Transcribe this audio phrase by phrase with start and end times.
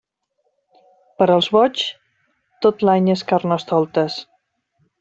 [1.21, 1.83] Per als boigs,
[2.67, 4.21] tot l'any és Carnestoltes.